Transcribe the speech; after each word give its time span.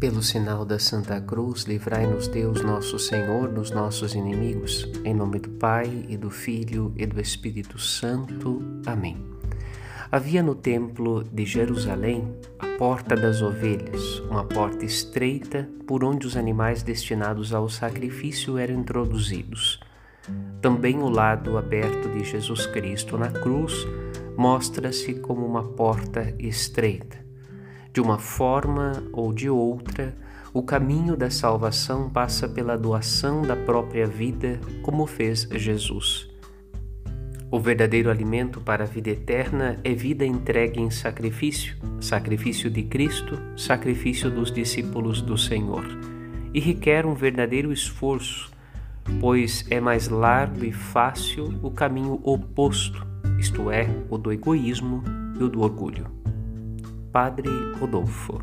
Pelo 0.00 0.22
sinal 0.22 0.64
da 0.64 0.78
Santa 0.78 1.20
Cruz, 1.20 1.62
livrai-nos 1.62 2.28
Deus 2.28 2.62
nosso 2.62 2.98
Senhor 2.98 3.48
dos 3.48 3.70
nossos 3.70 4.14
inimigos. 4.14 4.88
Em 5.04 5.14
nome 5.14 5.38
do 5.38 5.50
Pai, 5.50 6.04
e 6.08 6.16
do 6.16 6.30
Filho, 6.30 6.92
e 6.96 7.06
do 7.06 7.20
Espírito 7.20 7.78
Santo. 7.78 8.60
Amém. 8.84 9.16
Havia 10.10 10.42
no 10.42 10.54
templo 10.54 11.24
de 11.24 11.46
Jerusalém 11.46 12.36
a 12.58 12.66
porta 12.76 13.16
das 13.16 13.40
ovelhas, 13.40 14.18
uma 14.28 14.44
porta 14.44 14.84
estreita 14.84 15.68
por 15.86 16.04
onde 16.04 16.26
os 16.26 16.36
animais 16.36 16.82
destinados 16.82 17.54
ao 17.54 17.68
sacrifício 17.68 18.58
eram 18.58 18.74
introduzidos. 18.74 19.80
Também 20.60 20.98
o 20.98 21.08
lado 21.08 21.56
aberto 21.56 22.08
de 22.10 22.24
Jesus 22.24 22.66
Cristo 22.66 23.16
na 23.16 23.30
cruz 23.30 23.86
mostra-se 24.36 25.14
como 25.14 25.46
uma 25.46 25.62
porta 25.62 26.34
estreita 26.38 27.23
de 27.94 28.00
uma 28.00 28.18
forma 28.18 29.04
ou 29.12 29.32
de 29.32 29.48
outra, 29.48 30.16
o 30.52 30.64
caminho 30.64 31.16
da 31.16 31.30
salvação 31.30 32.10
passa 32.10 32.48
pela 32.48 32.76
doação 32.76 33.42
da 33.42 33.54
própria 33.54 34.04
vida, 34.04 34.58
como 34.82 35.06
fez 35.06 35.48
Jesus. 35.52 36.28
O 37.52 37.60
verdadeiro 37.60 38.10
alimento 38.10 38.60
para 38.60 38.82
a 38.82 38.86
vida 38.86 39.10
eterna 39.10 39.78
é 39.84 39.94
vida 39.94 40.26
entregue 40.26 40.80
em 40.80 40.90
sacrifício, 40.90 41.76
sacrifício 42.00 42.68
de 42.68 42.82
Cristo, 42.82 43.38
sacrifício 43.56 44.28
dos 44.28 44.50
discípulos 44.50 45.22
do 45.22 45.38
Senhor, 45.38 45.86
e 46.52 46.58
requer 46.58 47.06
um 47.06 47.14
verdadeiro 47.14 47.72
esforço, 47.72 48.50
pois 49.20 49.64
é 49.70 49.80
mais 49.80 50.08
largo 50.08 50.64
e 50.64 50.72
fácil 50.72 51.60
o 51.62 51.70
caminho 51.70 52.20
oposto, 52.24 53.06
isto 53.38 53.70
é, 53.70 53.88
o 54.10 54.18
do 54.18 54.32
egoísmo 54.32 55.04
e 55.38 55.44
o 55.44 55.48
do 55.48 55.62
orgulho. 55.62 56.23
Padre 57.14 57.48
Rodolfo. 57.78 58.40